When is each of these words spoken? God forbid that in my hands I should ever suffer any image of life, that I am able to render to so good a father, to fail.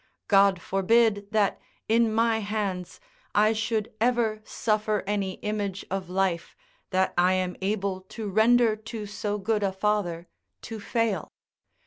God 0.27 0.59
forbid 0.59 1.27
that 1.29 1.61
in 1.87 2.11
my 2.11 2.39
hands 2.39 2.99
I 3.35 3.53
should 3.53 3.93
ever 4.01 4.41
suffer 4.43 5.03
any 5.05 5.33
image 5.43 5.85
of 5.91 6.09
life, 6.09 6.55
that 6.89 7.13
I 7.19 7.33
am 7.33 7.55
able 7.61 8.01
to 8.17 8.27
render 8.27 8.75
to 8.75 9.05
so 9.05 9.37
good 9.37 9.61
a 9.61 9.71
father, 9.71 10.27
to 10.63 10.79
fail. 10.79 11.29